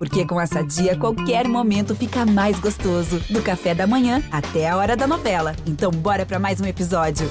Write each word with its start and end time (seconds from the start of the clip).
Porque 0.00 0.24
com 0.24 0.40
essa 0.40 0.62
dia, 0.64 0.96
qualquer 0.96 1.46
momento 1.46 1.94
fica 1.94 2.24
mais 2.24 2.58
gostoso. 2.58 3.20
Do 3.28 3.42
café 3.42 3.74
da 3.74 3.86
manhã 3.86 4.22
até 4.32 4.66
a 4.66 4.74
hora 4.78 4.96
da 4.96 5.06
novela. 5.06 5.54
Então, 5.66 5.90
bora 5.90 6.24
para 6.24 6.38
mais 6.38 6.58
um 6.58 6.64
episódio. 6.64 7.28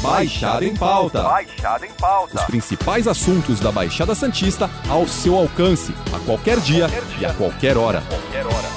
Baixada 0.00 0.64
em 0.64 0.76
Pauta. 0.76 1.22
Baixada 1.24 1.84
em 1.86 1.92
Pauta. 1.94 2.36
Os 2.36 2.44
principais 2.44 3.08
assuntos 3.08 3.58
da 3.58 3.72
Baixada 3.72 4.14
Santista 4.14 4.70
ao 4.88 5.08
seu 5.08 5.34
alcance, 5.34 5.92
a 6.14 6.20
qualquer 6.20 6.60
dia, 6.60 6.88
Qualquer 6.88 7.04
dia. 7.16 7.18
e 7.20 7.24
a 7.26 7.34
qualquer 7.34 7.76
hora. 7.76 8.02
Qualquer 8.02 8.46
hora. 8.46 8.75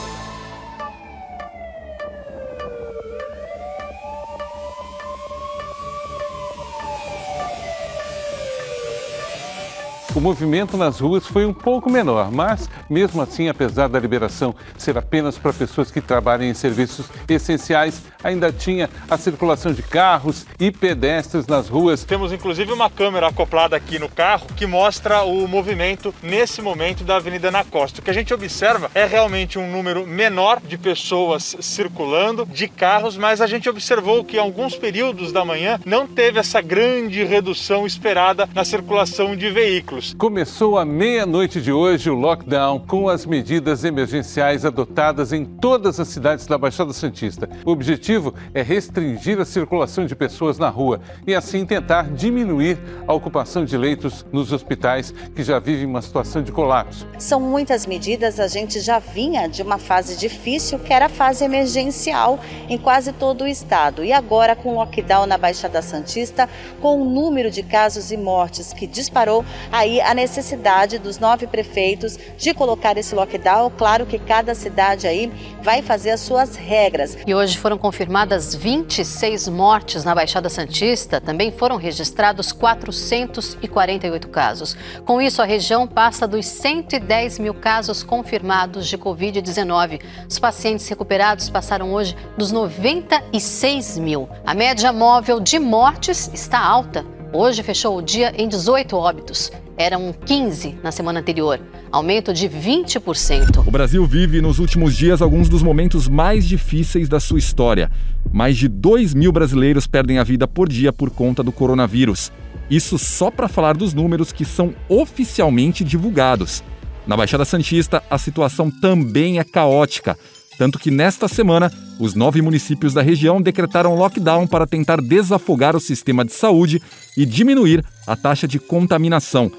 O 10.19 10.21
movimento 10.21 10.75
nas 10.75 10.99
ruas 10.99 11.25
foi 11.25 11.45
um 11.45 11.53
pouco 11.53 11.89
menor, 11.89 12.29
mas, 12.29 12.69
mesmo 12.89 13.21
assim, 13.21 13.47
apesar 13.47 13.87
da 13.87 13.97
liberação 13.97 14.53
ser 14.77 14.97
apenas 14.97 15.37
para 15.37 15.53
pessoas 15.53 15.89
que 15.91 16.01
trabalham 16.01 16.43
em 16.43 16.53
serviços 16.53 17.05
essenciais, 17.29 18.01
ainda 18.21 18.51
tinha 18.51 18.89
a 19.09 19.17
circulação 19.17 19.71
de 19.71 19.81
carros 19.81 20.45
e 20.59 20.71
pedestres 20.73 21.47
nas 21.47 21.69
ruas. 21.69 22.03
Temos 22.03 22.33
inclusive 22.33 22.73
uma 22.73 22.89
câmera 22.89 23.27
acoplada 23.27 23.77
aqui 23.77 23.97
no 23.97 24.09
carro 24.09 24.47
que 24.57 24.65
mostra 24.65 25.23
o 25.23 25.47
movimento 25.47 26.13
nesse 26.21 26.61
momento 26.61 27.05
da 27.05 27.15
Avenida 27.15 27.47
Ana 27.47 27.63
Costa. 27.63 28.01
O 28.01 28.03
que 28.03 28.11
a 28.11 28.13
gente 28.13 28.33
observa 28.33 28.91
é 28.93 29.05
realmente 29.05 29.57
um 29.57 29.71
número 29.71 30.05
menor 30.05 30.59
de 30.59 30.77
pessoas 30.77 31.55
circulando, 31.61 32.45
de 32.45 32.67
carros, 32.67 33.15
mas 33.15 33.39
a 33.39 33.47
gente 33.47 33.69
observou 33.69 34.25
que 34.25 34.35
em 34.35 34.41
alguns 34.41 34.75
períodos 34.75 35.31
da 35.31 35.45
manhã 35.45 35.79
não 35.85 36.05
teve 36.05 36.39
essa 36.39 36.59
grande 36.59 37.23
redução 37.23 37.87
esperada 37.87 38.49
na 38.53 38.65
circulação 38.65 39.33
de 39.33 39.49
veículos. 39.49 40.08
Começou 40.17 40.77
à 40.77 40.83
meia-noite 40.83 41.61
de 41.61 41.71
hoje 41.71 42.09
o 42.09 42.15
lockdown 42.15 42.79
com 42.79 43.07
as 43.07 43.25
medidas 43.25 43.83
emergenciais 43.83 44.65
adotadas 44.65 45.31
em 45.31 45.45
todas 45.45 45.99
as 45.99 46.07
cidades 46.07 46.45
da 46.45 46.57
Baixada 46.57 46.91
Santista. 46.93 47.49
O 47.65 47.71
objetivo 47.71 48.33
é 48.53 48.61
restringir 48.61 49.39
a 49.39 49.45
circulação 49.45 50.05
de 50.05 50.15
pessoas 50.15 50.57
na 50.57 50.69
rua 50.69 50.99
e 51.25 51.35
assim 51.35 51.65
tentar 51.65 52.09
diminuir 52.09 52.77
a 53.07 53.13
ocupação 53.13 53.63
de 53.63 53.77
leitos 53.77 54.25
nos 54.31 54.51
hospitais 54.51 55.13
que 55.35 55.43
já 55.43 55.59
vivem 55.59 55.85
uma 55.85 56.01
situação 56.01 56.41
de 56.41 56.51
colapso. 56.51 57.07
São 57.17 57.39
muitas 57.39 57.85
medidas, 57.85 58.39
a 58.39 58.47
gente 58.47 58.79
já 58.79 58.99
vinha 58.99 59.47
de 59.47 59.61
uma 59.61 59.77
fase 59.77 60.17
difícil, 60.17 60.79
que 60.79 60.91
era 60.91 61.05
a 61.05 61.09
fase 61.09 61.43
emergencial 61.43 62.39
em 62.67 62.77
quase 62.77 63.13
todo 63.13 63.43
o 63.43 63.47
estado. 63.47 64.03
E 64.03 64.11
agora, 64.11 64.55
com 64.55 64.69
o 64.69 64.75
lockdown 64.75 65.25
na 65.25 65.37
Baixada 65.37 65.81
Santista, 65.81 66.49
com 66.81 67.01
o 67.01 67.05
número 67.05 67.51
de 67.51 67.63
casos 67.63 68.11
e 68.11 68.17
mortes 68.17 68.73
que 68.73 68.87
disparou, 68.87 69.45
aí 69.71 69.98
a 70.01 70.13
necessidade 70.13 70.97
dos 70.97 71.19
nove 71.19 71.47
prefeitos 71.47 72.17
de 72.37 72.53
colocar 72.53 72.97
esse 72.97 73.15
lockdown. 73.15 73.71
Claro 73.77 74.05
que 74.05 74.19
cada 74.19 74.53
cidade 74.55 75.07
aí 75.07 75.31
vai 75.61 75.81
fazer 75.81 76.11
as 76.11 76.19
suas 76.19 76.55
regras. 76.55 77.17
E 77.25 77.33
hoje 77.33 77.57
foram 77.57 77.77
confirmadas 77.77 78.53
26 78.55 79.47
mortes 79.47 80.03
na 80.03 80.15
Baixada 80.15 80.49
Santista. 80.49 81.19
Também 81.19 81.51
foram 81.51 81.75
registrados 81.75 82.51
448 82.51 84.27
casos. 84.27 84.75
Com 85.05 85.21
isso, 85.21 85.41
a 85.41 85.45
região 85.45 85.87
passa 85.87 86.27
dos 86.27 86.45
110 86.45 87.39
mil 87.39 87.53
casos 87.53 88.03
confirmados 88.03 88.87
de 88.87 88.97
Covid-19. 88.97 90.01
Os 90.27 90.39
pacientes 90.39 90.87
recuperados 90.87 91.49
passaram 91.49 91.93
hoje 91.93 92.15
dos 92.37 92.51
96 92.51 93.97
mil. 93.97 94.29
A 94.45 94.53
média 94.53 94.91
móvel 94.91 95.39
de 95.39 95.59
mortes 95.59 96.29
está 96.33 96.59
alta. 96.59 97.05
Hoje 97.31 97.61
fechou 97.61 97.97
o 97.97 98.01
dia 98.01 98.33
em 98.35 98.47
18 98.47 98.97
óbitos. 98.97 99.51
Eram 99.79 100.13
15 100.25 100.75
na 100.83 100.91
semana 100.91 101.21
anterior, 101.21 101.57
aumento 101.89 102.33
de 102.33 102.49
20%. 102.49 103.65
O 103.65 103.71
Brasil 103.71 104.05
vive 104.05 104.41
nos 104.41 104.59
últimos 104.59 104.93
dias 104.93 105.21
alguns 105.21 105.47
dos 105.47 105.63
momentos 105.63 106.05
mais 106.05 106.45
difíceis 106.45 107.07
da 107.07 107.17
sua 107.17 107.39
história. 107.39 107.89
Mais 108.29 108.57
de 108.57 108.67
2 108.67 109.13
mil 109.13 109.31
brasileiros 109.31 109.87
perdem 109.87 110.19
a 110.19 110.23
vida 110.25 110.45
por 110.45 110.67
dia 110.67 110.91
por 110.91 111.09
conta 111.09 111.41
do 111.41 111.53
coronavírus. 111.53 112.29
Isso 112.69 112.99
só 112.99 113.31
para 113.31 113.47
falar 113.47 113.77
dos 113.77 113.93
números 113.93 114.33
que 114.33 114.43
são 114.43 114.75
oficialmente 114.89 115.81
divulgados. 115.81 116.61
Na 117.07 117.15
Baixada 117.15 117.45
Santista, 117.45 118.03
a 118.09 118.17
situação 118.17 118.69
também 118.69 119.39
é 119.39 119.45
caótica. 119.45 120.17
Tanto 120.57 120.77
que 120.77 120.91
nesta 120.91 121.29
semana, 121.29 121.71
os 121.97 122.15
nove 122.15 122.41
municípios 122.41 122.93
da 122.93 123.01
região 123.01 123.41
decretaram 123.41 123.95
lockdown 123.95 124.45
para 124.45 124.67
tentar 124.67 124.99
desafogar 124.99 125.73
o 125.73 125.79
sistema 125.79 126.25
de 126.25 126.33
saúde 126.33 126.81
e 127.15 127.25
diminuir 127.25 127.81
a 128.05 128.13
taxa 128.17 128.45
de 128.45 128.59
contaminação. 128.59 129.49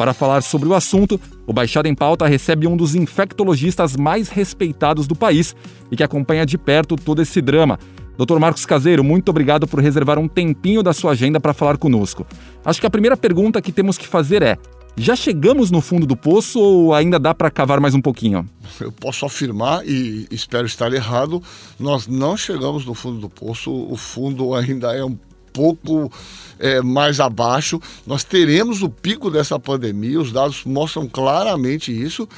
Para 0.00 0.14
falar 0.14 0.42
sobre 0.42 0.66
o 0.66 0.74
assunto, 0.74 1.20
o 1.46 1.52
Baixada 1.52 1.86
em 1.86 1.94
Pauta 1.94 2.26
recebe 2.26 2.66
um 2.66 2.74
dos 2.74 2.94
infectologistas 2.94 3.96
mais 3.96 4.30
respeitados 4.30 5.06
do 5.06 5.14
país 5.14 5.54
e 5.92 5.96
que 5.96 6.02
acompanha 6.02 6.46
de 6.46 6.56
perto 6.56 6.96
todo 6.96 7.20
esse 7.20 7.42
drama. 7.42 7.78
Dr. 8.16 8.38
Marcos 8.38 8.64
Caseiro, 8.64 9.04
muito 9.04 9.28
obrigado 9.28 9.68
por 9.68 9.78
reservar 9.78 10.18
um 10.18 10.26
tempinho 10.26 10.82
da 10.82 10.94
sua 10.94 11.10
agenda 11.10 11.38
para 11.38 11.52
falar 11.52 11.76
conosco. 11.76 12.26
Acho 12.64 12.80
que 12.80 12.86
a 12.86 12.90
primeira 12.90 13.14
pergunta 13.14 13.60
que 13.60 13.70
temos 13.70 13.98
que 13.98 14.08
fazer 14.08 14.40
é: 14.40 14.56
já 14.96 15.14
chegamos 15.14 15.70
no 15.70 15.82
fundo 15.82 16.06
do 16.06 16.16
poço 16.16 16.58
ou 16.58 16.94
ainda 16.94 17.18
dá 17.18 17.34
para 17.34 17.50
cavar 17.50 17.78
mais 17.78 17.94
um 17.94 18.00
pouquinho? 18.00 18.48
Eu 18.80 18.92
posso 18.92 19.26
afirmar, 19.26 19.86
e 19.86 20.26
espero 20.30 20.64
estar 20.66 20.90
errado, 20.94 21.42
nós 21.78 22.06
não 22.06 22.38
chegamos 22.38 22.86
no 22.86 22.94
fundo 22.94 23.18
do 23.20 23.28
poço, 23.28 23.70
o 23.70 23.96
fundo 23.98 24.54
ainda 24.54 24.96
é 24.96 25.04
um 25.04 25.14
pouco 25.52 26.12
é, 26.58 26.80
mais 26.82 27.20
abaixo. 27.20 27.80
Nós 28.06 28.24
teremos 28.24 28.82
o 28.82 28.88
pico 28.88 29.30
dessa 29.30 29.58
pandemia, 29.58 30.20
os 30.20 30.32
dados 30.32 30.64
mostram 30.64 31.08
claramente 31.08 31.90
isso 31.90 32.28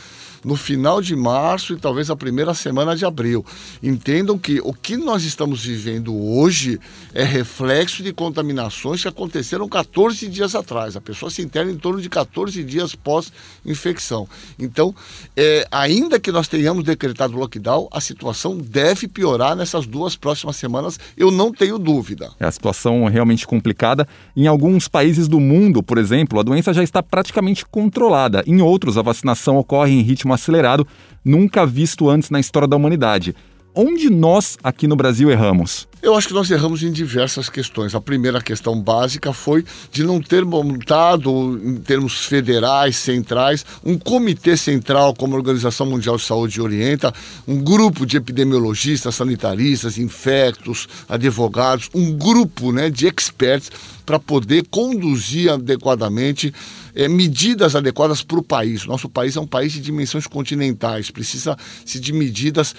no 0.45 0.57
final 0.57 1.01
de 1.01 1.15
março 1.15 1.75
e 1.75 1.77
talvez 1.77 2.11
a 2.11 2.17
primeira 2.17 2.55
semana 2.55 2.97
de 2.97 3.05
abril. 3.05 3.45
Entendam 3.83 4.39
que 4.39 4.61
o 4.63 4.73
que 4.73 4.97
nós 4.97 5.25
estamos 5.25 5.65
vivendo 5.65 6.15
hoje 6.15 6.81
é 7.15 7.23
reflexo 7.23 8.03
de 8.03 8.13
contaminações 8.13 9.03
que 9.03 9.09
aconteceram 9.09 9.69
14 9.69 10.29
dias 10.29 10.55
atrás. 10.55 10.97
A 10.97 11.01
pessoa 11.01 11.31
se 11.31 11.43
interna 11.43 11.71
em 11.71 11.77
torno 11.77 12.01
de 12.01 12.09
14 12.09 12.63
dias 12.65 12.95
pós-infecção. 12.95 14.29
Então, 14.59 14.95
é, 15.37 15.67
ainda 15.71 16.19
que 16.19 16.33
nós 16.33 16.49
tenhamos 16.49 16.85
decretado 16.85 17.37
lockdown, 17.37 17.89
a 17.93 18.01
situação 18.01 18.57
deve 18.57 19.07
piorar 19.07 19.55
nessas 19.55 19.87
duas 19.87 20.17
próximas 20.17 20.57
semanas, 20.57 20.99
eu 21.17 21.31
não 21.31 21.53
tenho 21.53 21.79
dúvida. 21.79 22.31
É 22.41 22.47
a 22.47 22.51
situação 22.51 23.05
realmente 23.07 23.47
complicada. 23.47 24.07
Em 24.37 24.47
alguns 24.47 24.89
países 24.89 25.29
do 25.29 25.39
mundo, 25.39 25.83
por 25.83 25.99
exemplo, 25.99 26.41
a 26.41 26.43
doença 26.43 26.73
já 26.73 26.83
está 26.83 27.03
praticamente 27.03 27.65
controlada. 27.67 28.43
Em 28.47 28.61
outros, 28.61 28.99
a 28.99 29.03
vacinação 29.03 29.57
ocorre 29.57 29.93
em 29.93 30.03
ritmo 30.03 30.32
acelerado, 30.33 30.87
nunca 31.25 31.67
visto 31.67 32.09
antes 32.09 32.31
na 32.31 32.41
história 32.41 32.69
da 32.69 32.77
humanidade. 32.77 33.35
Onde 33.75 34.11
nós, 34.11 34.59
aqui 34.63 34.87
no 34.87 34.95
Brasil, 34.95 35.31
erramos? 35.31 35.89
Eu 36.03 36.15
acho 36.15 36.29
que 36.29 36.35
nós 36.35 36.51
erramos 36.51 36.83
em 36.83 36.93
diversas 36.93 37.49
questões. 37.49 37.95
A 37.95 38.01
primeira 38.03 38.43
questão 38.43 38.79
básica 38.79 39.33
foi 39.33 39.65
de 39.91 40.05
não 40.05 40.21
ter 40.21 40.45
montado, 40.45 41.59
em 41.65 41.77
termos 41.77 42.27
federais, 42.27 42.97
centrais, 42.97 43.65
um 43.83 43.97
comitê 43.97 44.59
central, 44.59 45.15
como 45.15 45.35
a 45.35 45.39
Organização 45.39 45.87
Mundial 45.87 46.17
de 46.17 46.25
Saúde 46.25 46.61
orienta, 46.61 47.15
um 47.49 47.63
grupo 47.63 48.05
de 48.05 48.19
epidemiologistas, 48.19 49.15
sanitaristas, 49.15 49.97
infectos, 49.97 50.87
advogados, 51.09 51.89
um 51.95 52.13
grupo 52.13 52.73
né, 52.73 52.91
de 52.91 53.07
experts 53.07 53.71
para 54.05 54.19
poder 54.19 54.67
conduzir 54.71 55.51
adequadamente 55.51 56.53
é, 56.95 57.09
medidas 57.09 57.75
adequadas 57.75 58.23
para 58.23 58.39
o 58.39 58.43
país. 58.43 58.85
Nosso 58.87 59.09
país 59.09 59.37
é 59.37 59.41
um 59.41 59.47
país 59.47 59.73
de 59.73 59.81
dimensões 59.81 60.27
continentais, 60.27 61.11
precisa-se 61.11 62.01
de 62.01 62.13
medidas 62.13 62.75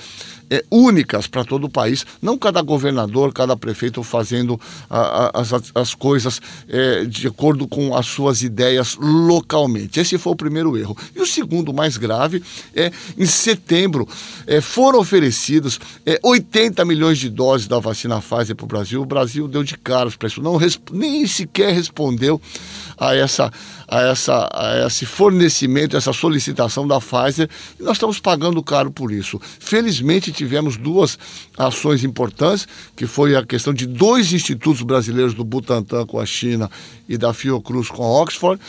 é, 0.53 0.63
únicas 0.69 1.25
para 1.25 1.43
todo 1.43 1.63
o 1.63 1.69
país, 1.69 2.05
não 2.21 2.37
cada 2.37 2.61
governador, 2.61 3.33
cada 3.33 3.57
prefeito 3.57 4.03
fazendo 4.03 4.61
a, 4.87 4.99
a, 4.99 5.41
as, 5.41 5.51
as 5.73 5.95
coisas 5.95 6.39
é, 6.69 7.05
de 7.05 7.25
acordo 7.27 7.67
com 7.67 7.95
as 7.95 8.05
suas 8.05 8.43
ideias 8.43 8.95
localmente. 8.99 9.99
Esse 9.99 10.15
foi 10.19 10.33
o 10.33 10.35
primeiro 10.35 10.77
erro. 10.77 10.95
E 11.15 11.19
o 11.19 11.25
segundo, 11.25 11.73
mais 11.73 11.97
grave, 11.97 12.43
é 12.75 12.91
em 13.17 13.25
setembro 13.25 14.07
é, 14.45 14.61
foram 14.61 14.99
oferecidos 14.99 15.79
é, 16.05 16.19
80 16.21 16.85
milhões 16.85 17.17
de 17.17 17.31
doses 17.31 17.67
da 17.67 17.79
vacina 17.79 18.21
Pfizer 18.21 18.55
para 18.55 18.65
o 18.65 18.67
Brasil. 18.67 19.01
O 19.01 19.05
Brasil 19.07 19.47
deu 19.47 19.63
de 19.63 19.75
caras 19.75 20.15
para 20.15 20.27
isso, 20.27 20.39
não, 20.39 20.59
nem 20.91 21.25
sequer 21.25 21.73
respondeu 21.73 22.39
a 22.95 23.15
essa 23.15 23.51
a, 23.93 24.01
essa, 24.01 24.49
a 24.51 24.87
esse 24.87 25.05
fornecimento, 25.05 25.95
essa 25.95 26.11
solicitação 26.11 26.87
da 26.87 26.99
Pfizer, 26.99 27.47
e 27.79 27.83
nós 27.83 27.97
estamos 27.97 28.19
pagando 28.19 28.63
caro 28.63 28.91
por 28.91 29.11
isso. 29.11 29.39
Felizmente 29.59 30.31
tivemos 30.43 30.77
duas 30.77 31.19
ações 31.57 32.03
importantes, 32.03 32.67
que 32.95 33.05
foi 33.05 33.35
a 33.35 33.45
questão 33.45 33.73
de 33.73 33.85
dois 33.85 34.33
institutos 34.33 34.81
brasileiros 34.81 35.33
do 35.33 35.43
Butantan 35.43 36.05
com 36.05 36.19
a 36.19 36.25
China 36.25 36.69
e 37.07 37.17
da 37.17 37.33
Fiocruz 37.33 37.89
com 37.89 38.03
Oxford, 38.03 38.59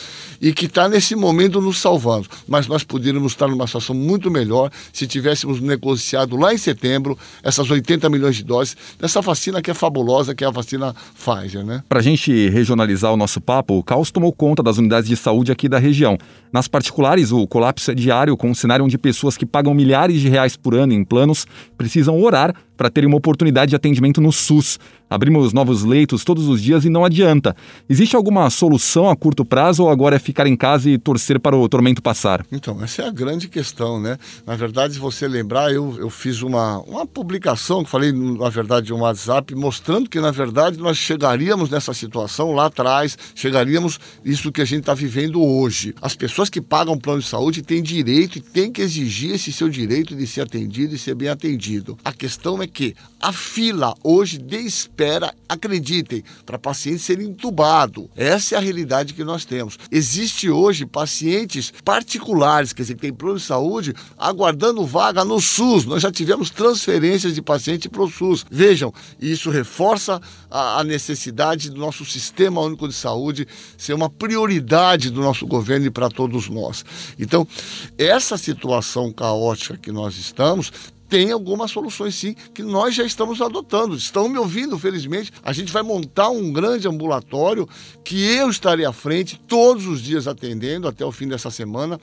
e 0.40 0.52
que 0.52 0.66
está 0.66 0.88
nesse 0.88 1.14
momento 1.14 1.60
nos 1.60 1.78
salvando. 1.78 2.28
Mas 2.46 2.66
nós 2.66 2.84
poderíamos 2.84 3.32
estar 3.32 3.48
numa 3.48 3.66
situação 3.66 3.94
muito 3.94 4.30
melhor 4.30 4.70
se 4.92 5.06
tivéssemos 5.06 5.60
negociado 5.60 6.36
lá 6.36 6.52
em 6.52 6.58
setembro 6.58 7.16
essas 7.42 7.70
80 7.70 8.10
milhões 8.10 8.36
de 8.36 8.44
doses 8.44 8.76
dessa 8.98 9.22
vacina 9.22 9.62
que 9.62 9.70
é 9.70 9.74
fabulosa, 9.74 10.34
que 10.34 10.44
é 10.44 10.46
a 10.46 10.50
vacina 10.50 10.94
Pfizer, 11.14 11.64
né? 11.64 11.82
Para 11.88 12.00
a 12.00 12.02
gente 12.02 12.48
regionalizar 12.50 13.12
o 13.12 13.16
nosso 13.16 13.40
papo, 13.40 13.78
o 13.78 13.82
caos 13.82 14.10
tomou 14.10 14.32
conta 14.32 14.62
das 14.62 14.76
unidades 14.76 15.08
de 15.08 15.14
de 15.14 15.16
saúde 15.16 15.50
aqui 15.50 15.68
da 15.68 15.78
região. 15.78 16.18
Nas 16.52 16.68
particulares, 16.68 17.32
o 17.32 17.46
colapso 17.46 17.90
é 17.90 17.94
diário, 17.94 18.36
com 18.36 18.50
um 18.50 18.54
cenário 18.54 18.84
onde 18.84 18.98
pessoas 18.98 19.36
que 19.36 19.46
pagam 19.46 19.72
milhares 19.72 20.20
de 20.20 20.28
reais 20.28 20.56
por 20.56 20.74
ano 20.74 20.92
em 20.92 21.04
planos 21.04 21.46
precisam 21.76 22.22
orar 22.22 22.54
para 22.76 22.90
terem 22.90 23.08
uma 23.08 23.16
oportunidade 23.16 23.70
de 23.70 23.76
atendimento 23.76 24.20
no 24.20 24.32
SUS. 24.32 24.78
Abrimos 25.08 25.52
novos 25.52 25.84
leitos 25.84 26.24
todos 26.24 26.48
os 26.48 26.60
dias 26.60 26.84
e 26.84 26.88
não 26.88 27.04
adianta. 27.04 27.54
Existe 27.88 28.16
alguma 28.16 28.48
solução 28.50 29.08
a 29.08 29.14
curto 29.14 29.44
prazo 29.44 29.84
ou 29.84 29.90
agora 29.90 30.16
é 30.16 30.18
ficar 30.18 30.46
em 30.46 30.56
casa 30.56 30.90
e 30.90 30.98
torcer 30.98 31.38
para 31.38 31.56
o 31.56 31.68
tormento 31.68 32.02
passar? 32.02 32.44
Então, 32.50 32.82
essa 32.82 33.02
é 33.02 33.08
a 33.08 33.10
grande 33.12 33.46
questão, 33.46 34.00
né? 34.00 34.18
Na 34.46 34.56
verdade, 34.56 34.94
se 34.94 34.98
você 34.98 35.28
lembrar, 35.28 35.72
eu, 35.72 35.94
eu 35.98 36.10
fiz 36.10 36.42
uma, 36.42 36.78
uma 36.80 37.06
publicação, 37.06 37.84
que 37.84 37.90
falei, 37.90 38.12
na 38.12 38.48
verdade, 38.48 38.92
um 38.92 39.00
WhatsApp, 39.00 39.54
mostrando 39.54 40.08
que, 40.08 40.20
na 40.20 40.30
verdade, 40.30 40.78
nós 40.78 40.96
chegaríamos 40.96 41.70
nessa 41.70 41.94
situação 41.94 42.52
lá 42.52 42.66
atrás, 42.66 43.16
chegaríamos 43.34 44.00
isso 44.24 44.50
que 44.50 44.62
a 44.62 44.64
gente 44.64 44.80
está 44.80 44.94
vivendo 44.94 45.40
hoje. 45.40 45.94
As 46.00 46.16
pessoas 46.16 46.48
que 46.48 46.60
pagam 46.60 46.98
plano 46.98 47.20
de 47.20 47.28
saúde 47.28 47.62
têm 47.62 47.82
direito 47.82 48.38
e 48.38 48.40
têm 48.40 48.72
que 48.72 48.82
exigir 48.82 49.34
esse 49.34 49.52
seu 49.52 49.68
direito 49.68 50.16
de 50.16 50.26
ser 50.26 50.40
atendido 50.40 50.94
e 50.94 50.98
ser 50.98 51.14
bem 51.14 51.28
atendido. 51.28 51.96
A 52.04 52.12
questão 52.12 52.60
é 52.62 52.63
que 52.66 52.94
a 53.24 53.32
fila 53.32 53.94
hoje 54.04 54.36
de 54.36 54.58
espera, 54.58 55.34
acreditem, 55.48 56.22
para 56.44 56.58
paciente 56.58 56.98
ser 56.98 57.18
entubado. 57.20 58.10
Essa 58.14 58.54
é 58.54 58.58
a 58.58 58.60
realidade 58.60 59.14
que 59.14 59.24
nós 59.24 59.46
temos. 59.46 59.78
Existe 59.90 60.50
hoje 60.50 60.84
pacientes 60.84 61.72
particulares, 61.82 62.74
quer 62.74 62.82
dizer, 62.82 62.94
que 62.96 63.00
têm 63.00 63.14
plano 63.14 63.38
de 63.38 63.44
saúde, 63.44 63.94
aguardando 64.18 64.84
vaga 64.84 65.24
no 65.24 65.40
SUS. 65.40 65.86
Nós 65.86 66.02
já 66.02 66.12
tivemos 66.12 66.50
transferências 66.50 67.34
de 67.34 67.40
paciente 67.40 67.88
para 67.88 68.02
o 68.02 68.10
SUS. 68.10 68.44
Vejam, 68.50 68.92
isso 69.18 69.48
reforça 69.48 70.20
a, 70.50 70.80
a 70.80 70.84
necessidade 70.84 71.70
do 71.70 71.80
nosso 71.80 72.04
sistema 72.04 72.60
único 72.60 72.86
de 72.86 72.94
saúde 72.94 73.48
ser 73.78 73.94
uma 73.94 74.10
prioridade 74.10 75.08
do 75.08 75.22
nosso 75.22 75.46
governo 75.46 75.86
e 75.86 75.90
para 75.90 76.10
todos 76.10 76.50
nós. 76.50 76.84
Então, 77.18 77.48
essa 77.96 78.36
situação 78.36 79.10
caótica 79.10 79.78
que 79.78 79.90
nós 79.90 80.16
estamos 80.16 80.70
tem 81.14 81.30
algumas 81.30 81.70
soluções 81.70 82.12
sim 82.16 82.34
que 82.52 82.60
nós 82.60 82.92
já 82.92 83.04
estamos 83.04 83.40
adotando. 83.40 83.94
Estão 83.94 84.28
me 84.28 84.36
ouvindo, 84.36 84.76
felizmente. 84.76 85.32
A 85.44 85.52
gente 85.52 85.72
vai 85.72 85.80
montar 85.80 86.28
um 86.30 86.52
grande 86.52 86.88
ambulatório 86.88 87.68
que 88.02 88.20
eu 88.34 88.50
estarei 88.50 88.84
à 88.84 88.92
frente 88.92 89.40
todos 89.46 89.86
os 89.86 90.02
dias 90.02 90.26
atendendo 90.26 90.88
até 90.88 91.04
o 91.04 91.12
fim 91.12 91.28
dessa 91.28 91.52
semana 91.52 92.00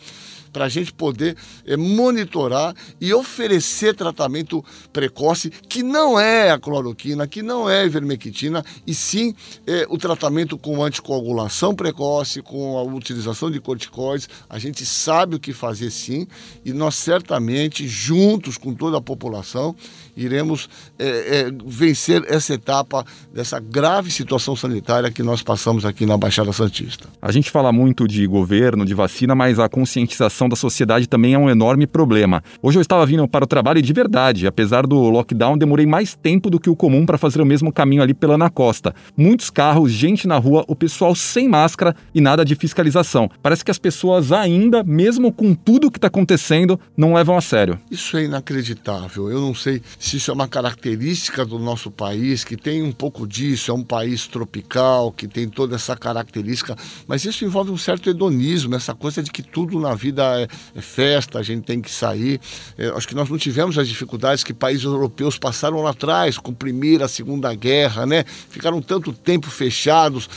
para 0.51 0.65
a 0.65 0.69
gente 0.69 0.92
poder 0.94 1.36
é, 1.65 1.77
monitorar 1.77 2.74
e 3.00 3.13
oferecer 3.13 3.95
tratamento 3.95 4.63
precoce, 4.92 5.50
que 5.50 5.83
não 5.83 6.19
é 6.19 6.51
a 6.51 6.59
cloroquina, 6.59 7.27
que 7.27 7.42
não 7.42 7.69
é 7.69 7.81
a 7.81 7.86
ivermectina, 7.86 8.63
e 8.86 8.94
sim 8.94 9.33
é, 9.65 9.86
o 9.89 9.98
tratamento 9.98 10.57
com 10.57 10.83
anticoagulação 10.83 11.74
precoce, 11.74 12.42
com 12.42 12.77
a 12.77 12.83
utilização 12.83 13.50
de 13.50 13.59
corticoides. 13.59 14.30
A 14.50 14.59
gente 14.59 14.86
sabe 14.86 15.36
o 15.36 15.39
que 15.39 15.53
fazer 15.53 15.92
sim, 15.92 16.27
e 16.63 16.74
nós 16.74 16.95
certamente, 16.95 17.88
juntos 17.88 18.57
com 18.57 18.74
toda 18.74 18.98
a 18.98 19.01
população, 19.01 19.75
iremos 20.15 20.69
é, 21.00 21.07
é, 21.07 21.51
vencer 21.65 22.24
essa 22.27 22.53
etapa 22.53 23.06
dessa 23.33 23.59
grave 23.59 24.12
situação 24.12 24.56
sanitária 24.56 25.12
que 25.12 25.24
nós 25.24 25.42
passamos 25.42 25.86
aqui 25.86 26.06
na 26.06 26.18
Baixada 26.18 26.51
Santista. 26.51 27.07
A 27.21 27.31
gente 27.31 27.50
fala 27.50 27.71
muito 27.71 28.07
de 28.07 28.25
governo, 28.27 28.86
de 28.86 28.94
vacina, 28.94 29.33
mas 29.36 29.59
a 29.59 29.69
conscientização 29.69 30.41
da 30.50 30.56
sociedade 30.56 31.08
também 31.08 31.34
é 31.34 31.38
um 31.38 31.50
enorme 31.50 31.86
problema. 31.88 32.44
Hoje 32.62 32.78
eu 32.78 32.82
estava 32.82 33.06
vindo 33.06 33.28
para 33.28 33.44
o 33.44 33.48
trabalho 33.48 33.80
e 33.80 33.82
de 33.82 33.94
verdade, 33.94 34.48
apesar 34.48 34.86
do 34.86 34.98
lockdown, 35.10 35.58
demorei 35.58 35.86
mais 35.86 36.16
tempo 36.16 36.50
do 36.50 36.60
que 36.60 36.70
o 36.70 36.76
comum 36.76 37.06
para 37.06 37.18
fazer 37.18 37.42
o 37.42 37.46
mesmo 37.46 37.72
caminho 37.72 38.02
ali 38.02 38.14
pela 38.14 38.36
Ana 38.36 38.50
Costa. 38.50 38.94
Muitos 39.16 39.50
carros, 39.50 39.92
gente 39.92 40.28
na 40.28 40.38
rua, 40.38 40.64
o 40.68 40.76
pessoal 40.76 41.16
sem 41.16 41.48
máscara 41.48 41.96
e 42.14 42.22
nada 42.22 42.46
de 42.46 42.56
fiscalização. 42.56 43.30
Parece 43.42 43.66
que 43.66 43.72
as 43.72 43.80
pessoas 43.80 44.32
ainda, 44.32 44.84
mesmo 44.84 45.32
com 45.32 45.54
tudo 45.54 45.88
o 45.88 45.92
que 45.92 45.98
está 45.98 46.08
acontecendo, 46.08 46.80
não 46.96 47.14
levam 47.14 47.38
a 47.38 47.42
sério. 47.42 47.80
Isso 47.90 48.18
é 48.18 48.24
inacreditável. 48.24 49.30
Eu 49.30 49.42
não 49.42 49.54
sei 49.54 49.82
se 50.00 50.18
isso 50.18 50.32
é 50.32 50.34
uma 50.34 50.48
característica 50.48 51.46
do 51.46 51.60
nosso 51.60 51.90
país, 51.90 52.44
que 52.44 52.56
tem 52.56 52.84
um 52.84 52.92
pouco 52.92 53.28
disso, 53.28 53.72
é 53.72 53.74
um 53.74 53.84
país 53.84 54.28
tropical, 54.28 55.12
que 55.12 55.28
tem 55.28 55.48
toda 55.50 55.76
essa 55.76 55.96
característica, 55.96 56.76
mas 57.08 57.26
isso 57.26 57.46
envolve 57.46 57.72
um 57.72 57.78
certo 57.78 58.10
hedonismo, 58.10 58.76
essa 58.76 58.94
coisa 58.94 59.22
de 59.24 59.32
que 59.32 59.42
tudo 59.42 59.80
na 59.80 59.96
vida 59.96 60.31
é, 60.39 60.48
é 60.75 60.81
festa, 60.81 61.39
a 61.39 61.44
gente 61.44 61.63
tem 61.63 61.81
que 61.81 61.92
sair. 61.92 62.39
É, 62.78 62.88
acho 62.89 63.07
que 63.07 63.16
nós 63.16 63.30
não 63.30 63.38
tivemos 63.38 63.78
as 63.78 63.88
dificuldades 63.88 64.44
que 64.44 64.54
países 64.54 64.83
europeus 64.83 65.38
passaram 65.38 65.81
lá 65.81 65.92
atrás, 65.92 66.38
com 66.38 66.51
a 66.51 66.56
Primeira, 66.56 67.06
a 67.06 67.10
Segunda 67.10 67.54
Guerra, 67.54 68.06
né? 68.06 68.24
Ficaram 68.50 68.81
tanto 68.81 69.12
tempo 69.12 69.50
fechados 69.50 70.30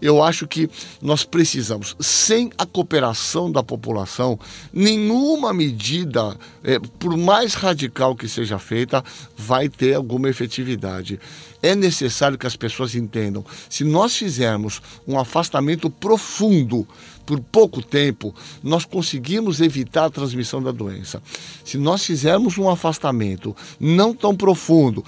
eu 0.00 0.22
acho 0.22 0.46
que 0.46 0.70
nós 1.02 1.24
precisamos, 1.24 1.96
sem 1.98 2.50
a 2.56 2.64
cooperação 2.64 3.50
da 3.50 3.62
população, 3.62 4.38
nenhuma 4.72 5.52
medida, 5.52 6.36
é, 6.62 6.78
por 6.78 7.16
mais 7.16 7.54
radical 7.54 8.14
que 8.14 8.28
seja 8.28 8.58
feita, 8.58 9.02
vai 9.36 9.68
ter 9.68 9.94
alguma 9.94 10.28
efetividade. 10.28 11.18
É 11.60 11.74
necessário 11.74 12.38
que 12.38 12.46
as 12.46 12.54
pessoas 12.54 12.94
entendam. 12.94 13.44
Se 13.68 13.82
nós 13.82 14.16
fizermos 14.16 14.80
um 15.06 15.18
afastamento 15.18 15.90
profundo 15.90 16.86
por 17.28 17.40
pouco 17.40 17.82
tempo, 17.82 18.34
nós 18.62 18.86
conseguimos 18.86 19.60
evitar 19.60 20.06
a 20.06 20.10
transmissão 20.10 20.62
da 20.62 20.72
doença. 20.72 21.22
Se 21.62 21.76
nós 21.76 22.02
fizermos 22.02 22.56
um 22.56 22.70
afastamento 22.70 23.54
não 23.78 24.14
tão 24.14 24.34
profundo, 24.34 25.04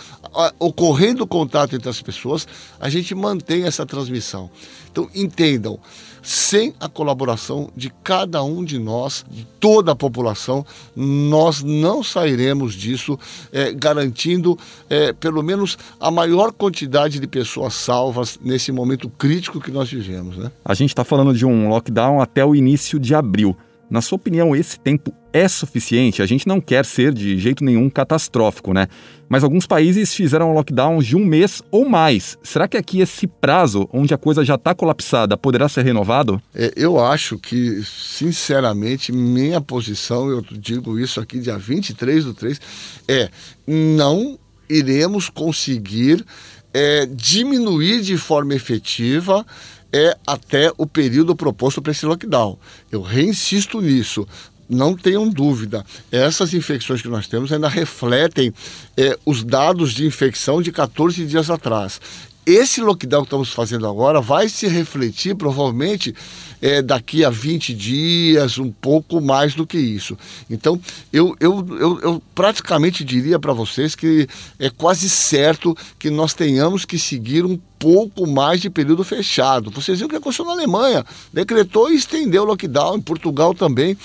ocorrendo 0.58 1.26
contato 1.26 1.74
entre 1.74 1.88
as 1.88 2.02
pessoas, 2.02 2.46
a 2.78 2.90
gente 2.90 3.14
mantém 3.14 3.64
essa 3.64 3.86
transmissão. 3.86 4.50
Então, 4.92 5.08
entendam, 5.14 5.80
sem 6.22 6.74
a 6.80 6.88
colaboração 6.88 7.70
de 7.76 7.92
cada 8.02 8.42
um 8.42 8.64
de 8.64 8.78
nós, 8.78 9.24
de 9.30 9.46
toda 9.58 9.92
a 9.92 9.96
população, 9.96 10.64
nós 10.94 11.62
não 11.62 12.02
sairemos 12.02 12.74
disso 12.74 13.18
é, 13.52 13.72
garantindo 13.72 14.58
é, 14.88 15.12
pelo 15.12 15.42
menos 15.42 15.78
a 15.98 16.10
maior 16.10 16.52
quantidade 16.52 17.18
de 17.18 17.26
pessoas 17.26 17.74
salvas 17.74 18.38
nesse 18.42 18.72
momento 18.72 19.08
crítico 19.08 19.60
que 19.60 19.70
nós 19.70 19.90
vivemos. 19.90 20.36
Né? 20.36 20.50
A 20.64 20.74
gente 20.74 20.90
está 20.90 21.04
falando 21.04 21.34
de 21.34 21.44
um 21.44 21.68
lockdown 21.68 22.20
até 22.20 22.44
o 22.44 22.54
início 22.54 22.98
de 22.98 23.14
abril. 23.14 23.56
Na 23.90 24.00
sua 24.00 24.16
opinião, 24.16 24.54
esse 24.54 24.78
tempo 24.78 25.12
é 25.32 25.48
suficiente? 25.48 26.22
A 26.22 26.26
gente 26.26 26.46
não 26.46 26.60
quer 26.60 26.84
ser 26.84 27.12
de 27.12 27.36
jeito 27.38 27.64
nenhum 27.64 27.90
catastrófico, 27.90 28.72
né? 28.72 28.86
Mas 29.28 29.42
alguns 29.42 29.66
países 29.66 30.14
fizeram 30.14 30.52
lockdowns 30.52 31.04
de 31.04 31.16
um 31.16 31.24
mês 31.24 31.60
ou 31.72 31.88
mais. 31.88 32.38
Será 32.40 32.68
que 32.68 32.76
aqui 32.76 33.00
esse 33.00 33.26
prazo, 33.26 33.88
onde 33.92 34.14
a 34.14 34.18
coisa 34.18 34.44
já 34.44 34.54
está 34.54 34.76
colapsada, 34.76 35.36
poderá 35.36 35.68
ser 35.68 35.84
renovado? 35.84 36.40
É, 36.54 36.72
eu 36.76 37.04
acho 37.04 37.36
que, 37.36 37.82
sinceramente, 37.84 39.10
minha 39.10 39.60
posição, 39.60 40.28
eu 40.30 40.40
digo 40.40 40.96
isso 40.96 41.20
aqui 41.20 41.40
dia 41.40 41.58
23 41.58 42.24
do 42.24 42.34
3, 42.34 42.60
é 43.08 43.28
não 43.66 44.38
iremos 44.68 45.28
conseguir 45.28 46.24
é, 46.72 47.06
diminuir 47.06 48.02
de 48.02 48.16
forma 48.16 48.54
efetiva 48.54 49.44
é 49.92 50.16
até 50.26 50.72
o 50.76 50.86
período 50.86 51.34
proposto 51.34 51.82
para 51.82 51.92
esse 51.92 52.06
lockdown. 52.06 52.58
Eu 52.90 53.02
reinsisto 53.02 53.80
nisso. 53.80 54.26
Não 54.68 54.96
tenham 54.96 55.28
dúvida, 55.28 55.84
essas 56.12 56.54
infecções 56.54 57.02
que 57.02 57.08
nós 57.08 57.26
temos 57.26 57.52
ainda 57.52 57.68
refletem 57.68 58.54
é, 58.96 59.18
os 59.26 59.42
dados 59.42 59.92
de 59.92 60.06
infecção 60.06 60.62
de 60.62 60.70
14 60.70 61.26
dias 61.26 61.50
atrás. 61.50 62.00
Esse 62.46 62.80
lockdown 62.80 63.22
que 63.22 63.26
estamos 63.26 63.52
fazendo 63.52 63.86
agora 63.86 64.20
vai 64.20 64.48
se 64.48 64.68
refletir 64.68 65.34
provavelmente 65.34 66.14
é, 66.60 66.82
daqui 66.82 67.24
a 67.24 67.30
20 67.30 67.74
dias, 67.74 68.58
um 68.58 68.70
pouco 68.70 69.20
mais 69.20 69.54
do 69.54 69.66
que 69.66 69.78
isso. 69.78 70.16
Então, 70.48 70.80
eu, 71.12 71.34
eu, 71.40 71.66
eu, 71.78 72.00
eu 72.00 72.22
praticamente 72.34 73.04
diria 73.04 73.38
para 73.38 73.52
vocês 73.52 73.94
que 73.94 74.28
é 74.58 74.70
quase 74.70 75.08
certo 75.08 75.76
que 75.98 76.10
nós 76.10 76.34
tenhamos 76.34 76.84
que 76.84 76.98
seguir 76.98 77.44
um 77.44 77.58
pouco 77.78 78.26
mais 78.26 78.60
de 78.60 78.68
período 78.68 79.02
fechado. 79.02 79.70
Vocês 79.70 79.98
viram 79.98 80.06
o 80.06 80.10
que 80.10 80.16
aconteceu 80.16 80.44
na 80.44 80.52
Alemanha, 80.52 81.04
decretou 81.32 81.90
e 81.90 81.96
estendeu 81.96 82.42
o 82.42 82.46
lockdown, 82.46 82.98
em 82.98 83.00
Portugal 83.00 83.54
também. 83.54 83.96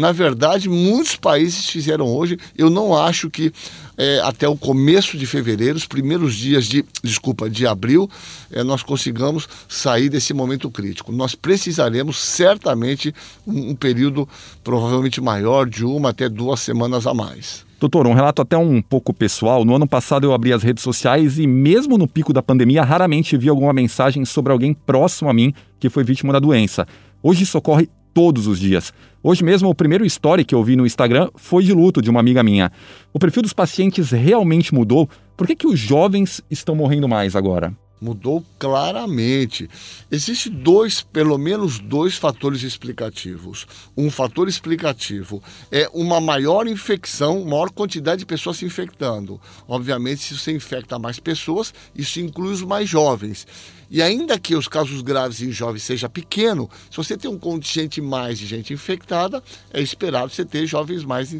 Na 0.00 0.12
verdade, 0.12 0.66
muitos 0.66 1.14
países 1.14 1.68
fizeram 1.68 2.06
hoje. 2.06 2.38
Eu 2.56 2.70
não 2.70 2.96
acho 2.96 3.28
que 3.28 3.52
é, 3.98 4.18
até 4.20 4.48
o 4.48 4.56
começo 4.56 5.18
de 5.18 5.26
fevereiro, 5.26 5.76
os 5.76 5.86
primeiros 5.86 6.34
dias 6.34 6.64
de, 6.64 6.82
desculpa, 7.04 7.50
de 7.50 7.66
abril, 7.66 8.08
é, 8.50 8.64
nós 8.64 8.82
consigamos 8.82 9.46
sair 9.68 10.08
desse 10.08 10.32
momento 10.32 10.70
crítico. 10.70 11.12
Nós 11.12 11.34
precisaremos 11.34 12.18
certamente 12.18 13.14
um, 13.46 13.72
um 13.72 13.74
período 13.74 14.26
provavelmente 14.64 15.20
maior, 15.20 15.68
de 15.68 15.84
uma 15.84 16.08
até 16.08 16.30
duas 16.30 16.60
semanas 16.60 17.06
a 17.06 17.12
mais. 17.12 17.66
Doutor, 17.78 18.06
um 18.06 18.14
relato 18.14 18.40
até 18.40 18.56
um 18.56 18.80
pouco 18.80 19.12
pessoal. 19.12 19.66
No 19.66 19.76
ano 19.76 19.86
passado 19.86 20.24
eu 20.24 20.32
abri 20.32 20.50
as 20.50 20.62
redes 20.62 20.82
sociais 20.82 21.38
e, 21.38 21.46
mesmo 21.46 21.98
no 21.98 22.08
pico 22.08 22.32
da 22.32 22.42
pandemia, 22.42 22.82
raramente 22.82 23.36
vi 23.36 23.50
alguma 23.50 23.74
mensagem 23.74 24.24
sobre 24.24 24.50
alguém 24.50 24.72
próximo 24.72 25.28
a 25.28 25.34
mim 25.34 25.52
que 25.78 25.90
foi 25.90 26.04
vítima 26.04 26.32
da 26.32 26.38
doença. 26.38 26.86
Hoje 27.22 27.42
isso 27.42 27.58
ocorre 27.58 27.88
todos 28.20 28.46
os 28.46 28.60
dias. 28.60 28.92
Hoje 29.22 29.42
mesmo, 29.42 29.70
o 29.70 29.74
primeiro 29.74 30.04
story 30.04 30.44
que 30.44 30.54
eu 30.54 30.62
vi 30.62 30.76
no 30.76 30.84
Instagram 30.84 31.30
foi 31.36 31.64
de 31.64 31.72
luto 31.72 32.02
de 32.02 32.10
uma 32.10 32.20
amiga 32.20 32.42
minha. 32.42 32.70
O 33.14 33.18
perfil 33.18 33.42
dos 33.42 33.54
pacientes 33.54 34.10
realmente 34.10 34.74
mudou. 34.74 35.08
Por 35.38 35.46
que, 35.46 35.56
que 35.56 35.66
os 35.66 35.78
jovens 35.78 36.42
estão 36.50 36.74
morrendo 36.74 37.08
mais 37.08 37.34
agora? 37.34 37.74
Mudou 38.00 38.44
claramente. 38.58 39.68
Existem 40.10 40.52
dois, 40.52 41.02
pelo 41.02 41.36
menos 41.36 41.78
dois 41.78 42.16
fatores 42.16 42.62
explicativos. 42.62 43.66
Um 43.96 44.10
fator 44.10 44.48
explicativo 44.48 45.42
é 45.70 45.88
uma 45.92 46.20
maior 46.20 46.66
infecção, 46.66 47.44
maior 47.44 47.70
quantidade 47.70 48.20
de 48.20 48.26
pessoas 48.26 48.56
se 48.56 48.64
infectando. 48.64 49.38
Obviamente, 49.68 50.22
se 50.22 50.38
você 50.38 50.52
infecta 50.52 50.98
mais 50.98 51.20
pessoas, 51.20 51.74
isso 51.94 52.20
inclui 52.20 52.52
os 52.52 52.62
mais 52.62 52.88
jovens. 52.88 53.46
E 53.90 54.00
ainda 54.00 54.38
que 54.38 54.54
os 54.54 54.68
casos 54.68 55.02
graves 55.02 55.42
em 55.42 55.50
jovens 55.50 55.82
seja 55.82 56.08
pequeno, 56.08 56.70
se 56.90 56.96
você 56.96 57.16
tem 57.16 57.28
um 57.28 57.38
contingente 57.38 58.00
mais 58.00 58.38
de 58.38 58.46
gente 58.46 58.72
infectada, 58.72 59.42
é 59.72 59.82
esperado 59.82 60.30
você 60.30 60.44
ter 60.44 60.64
jovens 60.64 61.04
mais. 61.04 61.36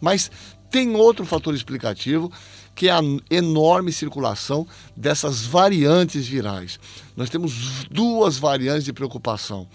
Mas 0.00 0.30
tem 0.70 0.94
outro 0.96 1.24
fator 1.24 1.54
explicativo 1.54 2.30
que 2.74 2.88
é 2.88 2.92
a 2.92 3.00
enorme 3.30 3.92
circulação 3.92 4.66
dessas 4.96 5.44
variantes 5.44 6.26
virais. 6.26 6.78
Nós 7.16 7.30
temos 7.30 7.84
duas 7.90 8.36
variantes 8.36 8.84
de 8.84 8.92
preocupação. 8.92 9.68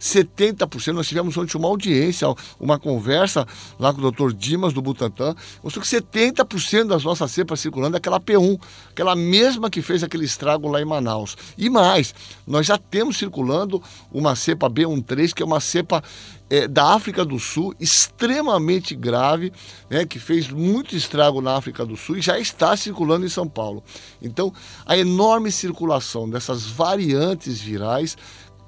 70%, 0.00 0.92
nós 0.92 1.08
tivemos 1.08 1.36
ontem 1.36 1.56
uma 1.56 1.68
audiência, 1.68 2.28
uma 2.60 2.78
conversa 2.78 3.46
lá 3.78 3.92
com 3.92 3.98
o 3.98 4.02
doutor 4.02 4.32
Dimas 4.32 4.72
do 4.72 4.82
Butantan, 4.82 5.34
mostrou 5.62 5.82
que 5.82 5.88
70% 5.88 6.88
das 6.88 7.04
nossas 7.04 7.30
cepas 7.30 7.60
circulando 7.60 7.96
é 7.96 7.98
aquela 7.98 8.20
P1, 8.20 8.60
aquela 8.90 9.16
mesma 9.16 9.70
que 9.70 9.82
fez 9.82 10.02
aquele 10.02 10.24
estrago 10.24 10.68
lá 10.68 10.80
em 10.80 10.84
Manaus. 10.84 11.36
E 11.56 11.68
mais, 11.70 12.14
nós 12.46 12.66
já 12.66 12.78
temos 12.78 13.16
circulando 13.16 13.82
uma 14.12 14.36
cepa 14.36 14.68
B13, 14.68 15.32
que 15.32 15.42
é 15.42 15.46
uma 15.46 15.60
cepa 15.60 16.02
é, 16.48 16.68
da 16.68 16.94
África 16.94 17.24
do 17.24 17.38
Sul, 17.38 17.74
extremamente 17.80 18.94
grave, 18.94 19.52
né, 19.90 20.04
que 20.04 20.18
fez 20.18 20.48
muito 20.48 20.94
estrago 20.94 21.40
na 21.40 21.56
África 21.56 21.84
do 21.84 21.96
Sul 21.96 22.16
e 22.16 22.20
já 22.22 22.38
está 22.38 22.76
circulando 22.76 23.26
em 23.26 23.30
São 23.30 23.48
Paulo. 23.48 23.82
Então, 24.22 24.52
a 24.84 24.96
enorme 24.96 25.50
circulação 25.50 26.28
dessas 26.28 26.66
variantes 26.66 27.60
virais 27.60 28.16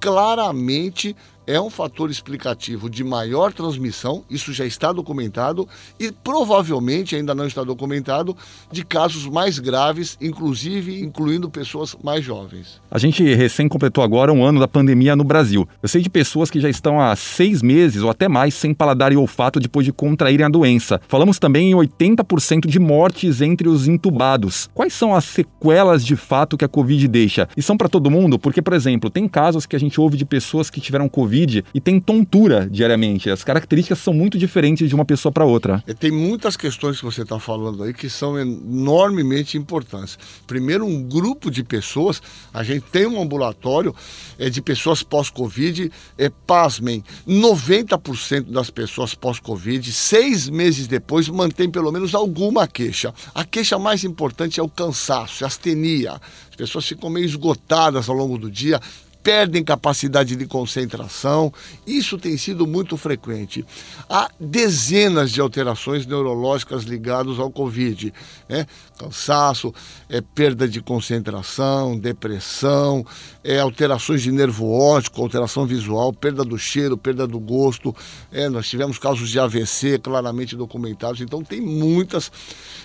claramente 0.00 1.16
é 1.48 1.58
um 1.58 1.70
fator 1.70 2.10
explicativo 2.10 2.90
de 2.90 3.02
maior 3.02 3.54
transmissão, 3.54 4.22
isso 4.28 4.52
já 4.52 4.66
está 4.66 4.92
documentado, 4.92 5.66
e 5.98 6.12
provavelmente 6.12 7.16
ainda 7.16 7.34
não 7.34 7.46
está 7.46 7.64
documentado, 7.64 8.36
de 8.70 8.84
casos 8.84 9.24
mais 9.24 9.58
graves, 9.58 10.18
inclusive 10.20 11.00
incluindo 11.00 11.48
pessoas 11.48 11.96
mais 12.04 12.22
jovens. 12.22 12.82
A 12.90 12.98
gente 12.98 13.22
recém 13.34 13.66
completou 13.66 14.04
agora 14.04 14.30
um 14.30 14.44
ano 14.44 14.60
da 14.60 14.68
pandemia 14.68 15.16
no 15.16 15.24
Brasil. 15.24 15.66
Eu 15.82 15.88
sei 15.88 16.02
de 16.02 16.10
pessoas 16.10 16.50
que 16.50 16.60
já 16.60 16.68
estão 16.68 17.00
há 17.00 17.16
seis 17.16 17.62
meses 17.62 18.02
ou 18.02 18.10
até 18.10 18.28
mais 18.28 18.52
sem 18.52 18.74
paladar 18.74 19.10
e 19.10 19.16
olfato 19.16 19.58
depois 19.58 19.86
de 19.86 19.92
contraírem 19.92 20.44
a 20.44 20.50
doença. 20.50 21.00
Falamos 21.08 21.38
também 21.38 21.70
em 21.70 21.74
80% 21.74 22.66
de 22.66 22.78
mortes 22.78 23.40
entre 23.40 23.70
os 23.70 23.88
intubados. 23.88 24.68
Quais 24.74 24.92
são 24.92 25.14
as 25.14 25.24
sequelas 25.24 26.04
de 26.04 26.14
fato 26.14 26.58
que 26.58 26.64
a 26.64 26.68
Covid 26.68 27.08
deixa? 27.08 27.48
E 27.56 27.62
são 27.62 27.76
para 27.76 27.88
todo 27.88 28.10
mundo? 28.10 28.38
Porque, 28.38 28.60
por 28.60 28.74
exemplo, 28.74 29.08
tem 29.08 29.26
casos 29.26 29.64
que 29.64 29.74
a 29.74 29.80
gente 29.80 29.98
ouve 29.98 30.18
de 30.18 30.26
pessoas 30.26 30.68
que 30.68 30.78
tiveram 30.78 31.08
Covid 31.08 31.37
Covid 31.38 31.64
e 31.72 31.80
tem 31.80 32.00
tontura 32.00 32.68
diariamente. 32.68 33.30
As 33.30 33.44
características 33.44 33.98
são 34.00 34.12
muito 34.12 34.36
diferentes 34.36 34.88
de 34.88 34.94
uma 34.94 35.04
pessoa 35.04 35.30
para 35.30 35.44
outra. 35.44 35.82
Tem 35.98 36.10
muitas 36.10 36.56
questões 36.56 36.98
que 36.98 37.04
você 37.04 37.22
está 37.22 37.38
falando 37.38 37.82
aí 37.82 37.94
que 37.94 38.10
são 38.10 38.38
enormemente 38.38 39.56
importantes. 39.56 40.18
Primeiro, 40.46 40.84
um 40.84 41.02
grupo 41.02 41.50
de 41.50 41.62
pessoas, 41.62 42.20
a 42.52 42.62
gente 42.62 42.84
tem 42.90 43.06
um 43.06 43.20
ambulatório 43.20 43.94
é, 44.38 44.50
de 44.50 44.60
pessoas 44.60 45.02
pós-Covid, 45.02 45.90
é, 46.16 46.30
pasmem, 46.46 47.04
90% 47.26 48.50
das 48.50 48.70
pessoas 48.70 49.14
pós-Covid, 49.14 49.92
seis 49.92 50.48
meses 50.48 50.86
depois, 50.86 51.28
mantém 51.28 51.70
pelo 51.70 51.92
menos 51.92 52.14
alguma 52.14 52.66
queixa. 52.66 53.14
A 53.34 53.44
queixa 53.44 53.78
mais 53.78 54.04
importante 54.04 54.58
é 54.58 54.62
o 54.62 54.68
cansaço, 54.68 55.44
a 55.44 55.46
astenia. 55.46 56.20
As 56.50 56.56
pessoas 56.56 56.86
ficam 56.86 57.10
meio 57.10 57.26
esgotadas 57.26 58.08
ao 58.08 58.16
longo 58.16 58.38
do 58.38 58.50
dia, 58.50 58.80
perdem 59.28 59.62
capacidade 59.62 60.34
de 60.34 60.46
concentração. 60.46 61.52
Isso 61.86 62.16
tem 62.16 62.38
sido 62.38 62.66
muito 62.66 62.96
frequente. 62.96 63.62
Há 64.08 64.30
dezenas 64.40 65.30
de 65.30 65.38
alterações 65.38 66.06
neurológicas 66.06 66.84
ligadas 66.84 67.38
ao 67.38 67.50
Covid. 67.50 68.10
Né? 68.48 68.66
Cansaço, 68.98 69.74
é, 70.08 70.22
perda 70.22 70.66
de 70.66 70.80
concentração, 70.80 71.98
depressão, 71.98 73.04
é, 73.44 73.60
alterações 73.60 74.22
de 74.22 74.32
nervo 74.32 74.72
óptico, 74.72 75.20
alteração 75.20 75.66
visual, 75.66 76.10
perda 76.10 76.42
do 76.42 76.58
cheiro, 76.58 76.96
perda 76.96 77.26
do 77.26 77.38
gosto. 77.38 77.94
É, 78.32 78.48
nós 78.48 78.66
tivemos 78.66 78.98
casos 78.98 79.28
de 79.28 79.38
AVC 79.38 79.98
claramente 79.98 80.56
documentados. 80.56 81.20
Então, 81.20 81.44
tem 81.44 81.60
muitos 81.60 82.32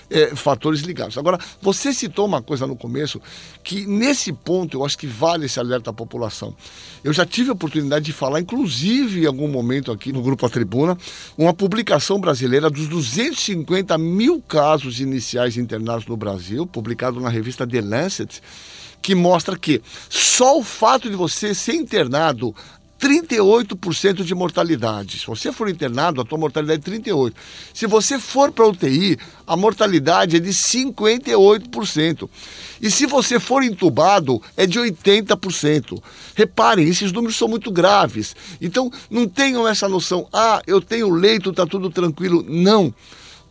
é, 0.10 0.36
fatores 0.36 0.82
ligados. 0.82 1.18
Agora, 1.18 1.40
você 1.62 1.94
citou 1.94 2.26
uma 2.26 2.42
coisa 2.42 2.68
no 2.68 2.76
começo 2.76 3.22
que, 3.64 3.86
nesse 3.86 4.34
ponto, 4.34 4.78
eu 4.78 4.86
acho 4.86 4.98
que 4.98 5.08
vale 5.08 5.46
esse 5.46 5.58
alerta 5.58 5.90
à 5.90 5.94
população 5.94 6.33
eu 7.04 7.12
já 7.12 7.26
tive 7.26 7.50
a 7.50 7.54
oportunidade 7.54 8.06
de 8.06 8.14
falar, 8.14 8.40
inclusive 8.40 9.24
em 9.24 9.26
algum 9.26 9.48
momento 9.48 9.92
aqui 9.92 10.12
no 10.12 10.22
Grupo 10.22 10.46
A 10.46 10.50
Tribuna, 10.50 10.98
uma 11.38 11.54
publicação 11.54 12.20
brasileira 12.20 12.70
dos 12.70 12.88
250 12.88 13.98
mil 13.98 14.42
casos 14.42 15.00
iniciais 15.00 15.58
internados 15.58 16.06
no 16.06 16.18
Brasil, 16.18 16.66
publicado 16.66 17.20
na 17.20 17.30
revista 17.30 17.68
The 17.68 17.82
Lancet, 17.82 18.42
que 19.02 19.14
mostra 19.14 19.58
que 19.58 19.82
só 20.10 20.58
o 20.58 20.64
fato 20.64 21.10
de 21.10 21.16
você 21.16 21.54
ser 21.54 21.76
internado 21.76 22.56
38% 23.04 24.24
de 24.24 24.34
mortalidade. 24.34 25.20
Se 25.20 25.28
você 25.28 25.52
for 25.52 25.68
internado, 25.68 26.22
a 26.22 26.26
tua 26.26 26.38
mortalidade 26.38 26.80
é 26.80 27.00
38%. 27.00 27.34
Se 27.74 27.86
você 27.86 28.18
for 28.18 28.50
para 28.54 28.66
UTI, 28.66 29.20
a 29.46 29.58
mortalidade 29.58 30.38
é 30.38 30.40
de 30.40 30.52
58%. 30.52 32.30
E 32.82 32.90
se 32.90 33.06
você 33.06 33.42
for 33.42 33.62
entubado, 33.62 34.42
é 34.56 34.66
de 34.66 34.80
80%. 34.80 36.02
Reparem, 36.34 36.88
esses 36.88 37.12
números 37.12 37.36
são 37.36 37.50
muito 37.50 37.70
graves. 37.70 38.38
Então, 38.62 38.90
não 39.10 39.28
tenham 39.28 39.68
essa 39.68 39.90
noção, 39.90 40.26
ah, 40.32 40.62
eu 40.66 40.80
tenho 40.80 41.10
leito, 41.10 41.50
está 41.50 41.66
tudo 41.66 41.90
tranquilo. 41.90 42.46
Não 42.48 42.96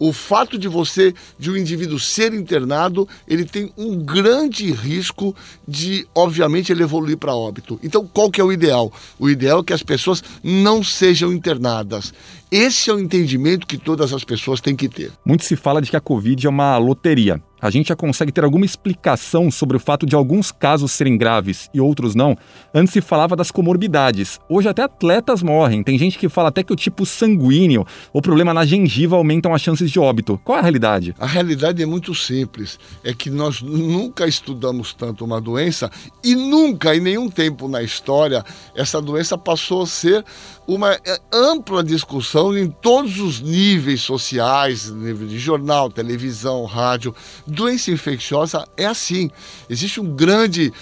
o 0.03 0.13
fato 0.13 0.59
de 0.59 0.67
você, 0.67 1.15
de 1.39 1.49
um 1.49 1.57
indivíduo 1.57 1.97
ser 1.97 2.35
internado, 2.35 3.09
ele 3.29 3.45
tem 3.45 3.73
um 3.79 4.05
grande 4.05 4.73
risco 4.73 5.33
de, 5.67 6.05
obviamente, 6.13 6.73
ele 6.73 6.83
evoluir 6.83 7.17
para 7.17 7.37
óbito. 7.37 7.79
Então, 7.85 8.05
qual 8.05 8.29
que 8.29 8.41
é 8.41 8.45
o 8.45 8.51
ideal? 8.51 8.93
O 9.17 9.31
ideal 9.31 9.61
é 9.61 9.63
que 9.63 9.73
as 9.73 9.83
pessoas 9.85 10.21
não 10.43 10.83
sejam 10.83 11.33
internadas. 11.33 12.13
Esse 12.51 12.91
é 12.91 12.95
o 12.95 12.99
entendimento 12.99 13.65
que 13.65 13.79
todas 13.79 14.13
as 14.13 14.25
pessoas 14.25 14.61
têm 14.61 14.75
que 14.75 14.89
ter. 14.89 15.13
Muito 15.25 15.45
se 15.45 15.55
fala 15.55 15.81
de 15.81 15.89
que 15.89 15.97
a 15.97 16.01
Covid 16.01 16.49
é 16.49 16.51
uma 16.51 16.77
loteria 16.79 17.41
a 17.63 17.71
gente 17.71 17.91
já 17.91 17.97
consegue 17.97 18.33
ter 18.33 18.43
alguma 18.43 18.65
explicação 18.65 19.49
sobre 19.49 19.77
o 19.77 19.81
fato 19.81 20.05
de 20.05 20.17
alguns 20.17 20.51
casos 20.51 20.91
serem 20.91 21.17
graves 21.17 21.71
e 21.73 21.81
outros 21.81 22.17
não. 22.17 22.37
Antes 22.75 22.93
se 22.93 23.01
falava 23.01 23.37
das 23.37 23.53
comorbidades. 23.53 24.41
Hoje 24.49 24.69
até 24.69 24.83
atletas 24.83 25.45
morrem. 25.45 25.85
Tem 25.85 25.97
gente 25.97 26.19
que 26.19 26.29
fala 26.29 26.49
até 26.49 26.65
que 26.65 26.73
o 26.73 26.77
tipo 26.77 27.07
sanguíneo 27.07 27.87
ou 28.13 28.21
problema 28.21 28.53
na 28.53 28.67
gengiva 28.67 29.15
aumentam 29.15 29.55
as 29.55 29.63
chances 29.63 29.93
de 29.93 30.01
óbito. 30.01 30.41
Qual 30.43 30.57
é 30.57 30.59
a 30.59 30.63
realidade? 30.63 31.15
A 31.21 31.27
realidade 31.27 31.81
é 31.81 31.87
muito 31.87 32.13
simples. 32.17 32.81
É 33.05 33.15
que 33.15 33.31
nós 33.31 33.63
nunca 33.63 34.27
estudamos 34.27 34.93
tanto 34.93 35.25
uma 35.25 35.41
doença 35.41 35.89
e 36.25 36.35
nunca, 36.35 36.97
em 36.97 37.01
nenhum 37.01 37.31
tempo 37.31 37.69
na 37.69 37.81
história, 37.81 38.45
essa 38.75 39.01
doença 39.01 39.39
passou 39.39 39.83
a 39.83 39.87
ser 39.87 40.25
uma 40.67 40.93
eh, 40.93 41.21
ampla 41.33 41.83
discussão 41.83 42.57
em 42.57 42.69
todos 42.71 43.19
os 43.21 43.41
níveis 43.41 44.01
sociais, 44.01 44.91
nível 44.91 45.29
de 45.29 45.39
jornal, 45.39 45.91
televisão, 45.91 46.65
rádio. 46.65 47.15
Doença 47.53 47.91
infecciosa 47.91 48.67
é 48.79 48.87
assim. 48.87 49.31
Existe 49.69 50.01
um 50.01 50.17
grande 50.17 50.73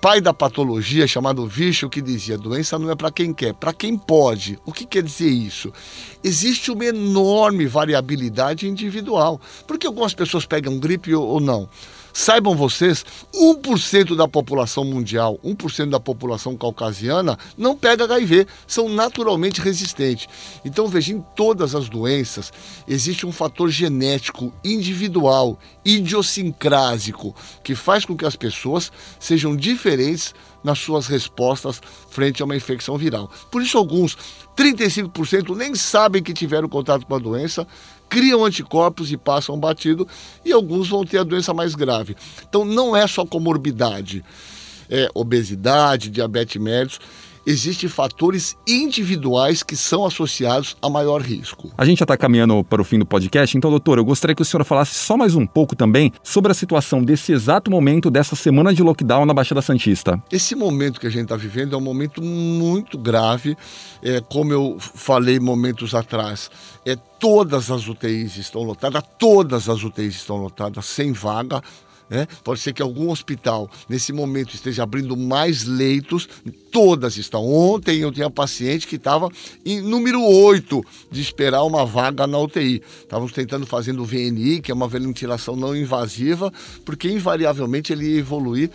pai 0.00 0.20
da 0.20 0.32
patologia 0.32 1.04
chamado 1.04 1.44
Vichel 1.44 1.90
que 1.90 2.00
dizia: 2.00 2.38
doença 2.38 2.78
não 2.78 2.88
é 2.88 2.94
para 2.94 3.10
quem 3.10 3.34
quer, 3.34 3.52
para 3.52 3.72
quem 3.72 3.98
pode. 3.98 4.56
O 4.64 4.72
que 4.72 4.86
quer 4.86 5.02
dizer 5.02 5.28
isso? 5.28 5.72
Existe 6.22 6.70
uma 6.70 6.84
enorme 6.84 7.66
variabilidade 7.66 8.68
individual. 8.68 9.40
Porque 9.66 9.88
algumas 9.88 10.14
pessoas 10.14 10.46
pegam 10.46 10.78
gripe 10.78 11.12
ou 11.12 11.40
não. 11.40 11.68
Saibam 12.12 12.54
vocês, 12.54 13.04
1% 13.34 14.16
da 14.16 14.26
população 14.26 14.84
mundial, 14.84 15.38
1% 15.44 15.90
da 15.90 16.00
população 16.00 16.56
caucasiana 16.56 17.38
não 17.56 17.76
pega 17.76 18.04
HIV, 18.04 18.46
são 18.66 18.88
naturalmente 18.88 19.60
resistentes. 19.60 20.28
Então 20.64 20.86
veja, 20.88 21.12
em 21.12 21.24
todas 21.36 21.74
as 21.74 21.88
doenças 21.88 22.52
existe 22.86 23.26
um 23.26 23.32
fator 23.32 23.70
genético 23.70 24.52
individual, 24.64 25.58
idiosincrásico, 25.84 27.34
que 27.62 27.74
faz 27.74 28.04
com 28.04 28.16
que 28.16 28.26
as 28.26 28.36
pessoas 28.36 28.92
sejam 29.18 29.56
diferentes 29.56 30.34
nas 30.62 30.78
suas 30.78 31.06
respostas 31.06 31.80
frente 32.10 32.42
a 32.42 32.44
uma 32.44 32.56
infecção 32.56 32.96
viral. 32.96 33.30
Por 33.50 33.62
isso 33.62 33.78
alguns 33.78 34.16
35% 34.56 35.56
nem 35.56 35.74
sabem 35.74 36.22
que 36.22 36.34
tiveram 36.34 36.68
contato 36.68 37.06
com 37.06 37.14
a 37.14 37.18
doença, 37.18 37.66
criam 38.10 38.44
anticorpos 38.44 39.12
e 39.12 39.16
passam 39.16 39.58
batido, 39.58 40.06
e 40.44 40.52
alguns 40.52 40.88
vão 40.88 41.04
ter 41.04 41.18
a 41.18 41.24
doença 41.24 41.54
mais 41.54 41.76
grave. 41.76 42.16
Então 42.46 42.64
não 42.64 42.94
é 42.94 43.06
só 43.06 43.24
comorbidade, 43.24 44.24
é 44.90 45.08
obesidade, 45.14 46.10
diabetes 46.10 46.60
mellitus. 46.60 47.00
Existem 47.46 47.88
fatores 47.88 48.56
individuais 48.66 49.62
que 49.62 49.76
são 49.76 50.04
associados 50.04 50.76
a 50.80 50.88
maior 50.88 51.20
risco. 51.20 51.70
A 51.76 51.84
gente 51.84 51.98
já 51.98 52.04
está 52.04 52.16
caminhando 52.16 52.62
para 52.64 52.80
o 52.80 52.84
fim 52.84 52.98
do 52.98 53.06
podcast, 53.06 53.56
então, 53.56 53.70
doutor, 53.70 53.98
eu 53.98 54.04
gostaria 54.04 54.34
que 54.34 54.42
o 54.42 54.44
senhor 54.44 54.64
falasse 54.64 54.94
só 54.94 55.16
mais 55.16 55.34
um 55.34 55.46
pouco 55.46 55.74
também 55.74 56.12
sobre 56.22 56.50
a 56.52 56.54
situação 56.54 57.02
desse 57.02 57.32
exato 57.32 57.70
momento 57.70 58.10
dessa 58.10 58.36
semana 58.36 58.72
de 58.74 58.82
lockdown 58.82 59.24
na 59.24 59.34
Baixada 59.34 59.62
Santista. 59.62 60.22
Esse 60.30 60.54
momento 60.54 61.00
que 61.00 61.06
a 61.06 61.10
gente 61.10 61.24
está 61.24 61.36
vivendo 61.36 61.74
é 61.74 61.78
um 61.78 61.82
momento 61.82 62.22
muito 62.22 62.98
grave, 62.98 63.56
é, 64.02 64.20
como 64.20 64.52
eu 64.52 64.76
falei 64.78 65.38
momentos 65.38 65.94
atrás. 65.94 66.50
É, 66.84 66.96
todas 67.18 67.70
as 67.70 67.86
UTIs 67.86 68.36
estão 68.36 68.62
lotadas, 68.62 69.02
todas 69.18 69.68
as 69.68 69.82
UTIs 69.82 70.16
estão 70.16 70.36
lotadas, 70.36 70.86
sem 70.86 71.12
vaga. 71.12 71.62
Né? 72.10 72.26
Pode 72.42 72.60
ser 72.60 72.72
que 72.72 72.82
algum 72.82 73.08
hospital, 73.08 73.70
nesse 73.88 74.12
momento, 74.12 74.52
esteja 74.52 74.82
abrindo 74.82 75.16
mais 75.16 75.64
leitos, 75.64 76.28
todas 76.72 77.16
estão. 77.16 77.46
Ontem 77.46 78.00
eu 78.00 78.10
tinha 78.10 78.28
paciente 78.28 78.86
que 78.86 78.96
estava 78.96 79.28
em 79.64 79.80
número 79.80 80.20
8 80.20 80.84
de 81.10 81.20
esperar 81.20 81.62
uma 81.62 81.86
vaga 81.86 82.26
na 82.26 82.38
UTI. 82.38 82.82
Estávamos 83.02 83.32
tentando 83.32 83.64
fazendo 83.64 84.02
o 84.02 84.04
VNI, 84.04 84.60
que 84.60 84.72
é 84.72 84.74
uma 84.74 84.88
ventilação 84.88 85.54
não 85.54 85.76
invasiva, 85.76 86.52
porque 86.84 87.08
invariavelmente 87.08 87.92
ele 87.92 88.06
ia 88.06 88.18
evoluir 88.18 88.70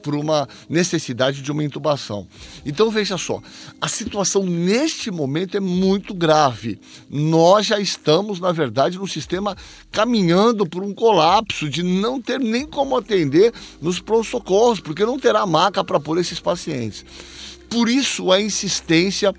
por 0.00 0.14
uma 0.14 0.48
necessidade 0.68 1.42
de 1.42 1.52
uma 1.52 1.64
intubação. 1.64 2.26
Então 2.64 2.90
veja 2.90 3.16
só, 3.16 3.40
a 3.80 3.88
situação 3.88 4.44
neste 4.44 5.10
momento 5.10 5.56
é 5.56 5.60
muito 5.60 6.14
grave. 6.14 6.80
Nós 7.08 7.66
já 7.66 7.78
estamos, 7.78 8.40
na 8.40 8.52
verdade, 8.52 8.98
no 8.98 9.06
sistema 9.06 9.56
caminhando 9.90 10.66
por 10.66 10.82
um 10.82 10.94
colapso 10.94 11.68
de 11.68 11.82
não 11.82 12.20
ter 12.20 12.40
nem 12.40 12.66
como 12.66 12.96
atender 12.96 13.52
nos 13.80 14.00
pronto-socorros, 14.00 14.80
porque 14.80 15.04
não 15.04 15.18
terá 15.18 15.46
maca 15.46 15.84
para 15.84 16.00
pôr 16.00 16.18
esses 16.18 16.40
pacientes. 16.40 17.04
Por 17.68 17.88
isso 17.88 18.32
a 18.32 18.40
insistência 18.40 19.32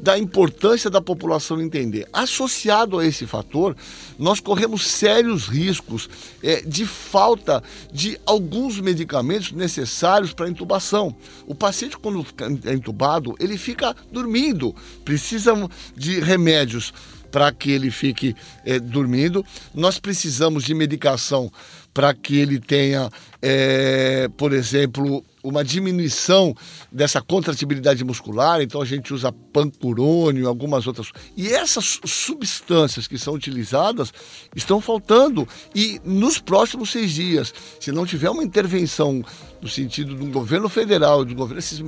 da 0.00 0.18
importância 0.18 0.88
da 0.88 1.00
população 1.00 1.60
entender. 1.60 2.08
Associado 2.12 2.98
a 2.98 3.06
esse 3.06 3.26
fator, 3.26 3.76
nós 4.18 4.40
corremos 4.40 4.86
sérios 4.86 5.46
riscos 5.46 6.08
é, 6.42 6.62
de 6.62 6.86
falta 6.86 7.62
de 7.92 8.18
alguns 8.24 8.80
medicamentos 8.80 9.52
necessários 9.52 10.32
para 10.32 10.48
intubação. 10.48 11.14
O 11.46 11.54
paciente, 11.54 11.98
quando 11.98 12.24
é 12.64 12.72
intubado, 12.72 13.34
ele 13.38 13.58
fica 13.58 13.94
dormindo, 14.10 14.74
precisa 15.04 15.50
de 15.96 16.20
remédios 16.20 16.92
para 17.30 17.52
que 17.52 17.70
ele 17.70 17.90
fique 17.90 18.34
é, 18.64 18.78
dormindo. 18.78 19.44
Nós 19.74 19.98
precisamos 19.98 20.64
de 20.64 20.74
medicação 20.74 21.50
para 21.92 22.14
que 22.14 22.38
ele 22.38 22.60
tenha, 22.60 23.10
é, 23.42 24.28
por 24.36 24.52
exemplo, 24.52 25.24
uma 25.42 25.64
diminuição 25.64 26.54
dessa 26.92 27.20
contratibilidade 27.20 28.04
muscular, 28.04 28.60
então 28.60 28.80
a 28.80 28.84
gente 28.84 29.12
usa 29.12 29.32
pancurônio, 29.32 30.48
algumas 30.48 30.86
outras. 30.86 31.10
E 31.36 31.48
essas 31.48 31.98
substâncias 32.04 33.08
que 33.08 33.18
são 33.18 33.34
utilizadas 33.34 34.12
estão 34.54 34.80
faltando. 34.80 35.48
E 35.74 36.00
nos 36.04 36.38
próximos 36.38 36.90
seis 36.90 37.12
dias, 37.12 37.52
se 37.80 37.90
não 37.90 38.06
tiver 38.06 38.30
uma 38.30 38.44
intervenção 38.44 39.24
no 39.60 39.68
sentido 39.68 40.14
do 40.14 40.26
governo 40.26 40.68
federal, 40.68 41.24
do 41.24 41.34
governo, 41.34 41.58
esses 41.58 41.82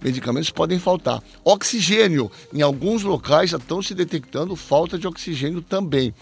medicamentos 0.00 0.50
podem 0.50 0.78
faltar. 0.78 1.22
Oxigênio, 1.44 2.30
em 2.52 2.62
alguns 2.62 3.02
locais 3.02 3.50
já 3.50 3.56
estão 3.56 3.80
se 3.80 3.94
detectando 3.94 4.54
falta 4.54 4.98
de 4.98 5.06
oxigênio 5.06 5.62
também. 5.62 6.14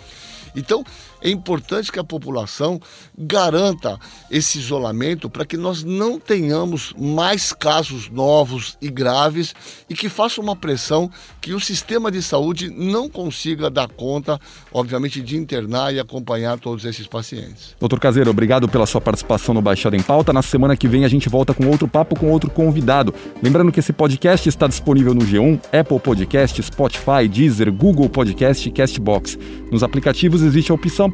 Então, 0.56 0.84
é 1.24 1.30
importante 1.30 1.90
que 1.90 1.98
a 1.98 2.04
população 2.04 2.78
garanta 3.16 3.98
esse 4.30 4.58
isolamento 4.58 5.30
para 5.30 5.46
que 5.46 5.56
nós 5.56 5.82
não 5.82 6.20
tenhamos 6.20 6.94
mais 6.98 7.54
casos 7.54 8.10
novos 8.10 8.76
e 8.80 8.90
graves 8.90 9.54
e 9.88 9.94
que 9.94 10.10
faça 10.10 10.38
uma 10.40 10.54
pressão 10.54 11.10
que 11.40 11.54
o 11.54 11.60
sistema 11.60 12.10
de 12.10 12.20
saúde 12.20 12.68
não 12.68 13.08
consiga 13.08 13.70
dar 13.70 13.88
conta, 13.88 14.38
obviamente, 14.70 15.22
de 15.22 15.36
internar 15.36 15.94
e 15.94 15.98
acompanhar 15.98 16.58
todos 16.58 16.84
esses 16.84 17.06
pacientes. 17.06 17.74
Doutor 17.80 17.98
Caseiro, 17.98 18.28
obrigado 18.30 18.68
pela 18.68 18.84
sua 18.84 19.00
participação 19.00 19.54
no 19.54 19.62
Baixada 19.62 19.96
em 19.96 20.02
Pauta. 20.02 20.30
Na 20.30 20.42
semana 20.42 20.76
que 20.76 20.86
vem 20.86 21.06
a 21.06 21.08
gente 21.08 21.30
volta 21.30 21.54
com 21.54 21.66
outro 21.68 21.88
papo 21.88 22.18
com 22.18 22.30
outro 22.30 22.50
convidado. 22.50 23.14
Lembrando 23.42 23.72
que 23.72 23.80
esse 23.80 23.94
podcast 23.94 24.46
está 24.46 24.66
disponível 24.66 25.14
no 25.14 25.22
G1, 25.22 25.58
Apple 25.72 26.00
Podcast, 26.00 26.62
Spotify, 26.62 27.26
Deezer, 27.26 27.72
Google 27.72 28.10
Podcast 28.10 28.68
e 28.68 28.72
Castbox. 28.72 29.38
Nos 29.70 29.82
aplicativos 29.82 30.42
existe 30.42 30.70
a 30.70 30.74
opção 30.74 31.13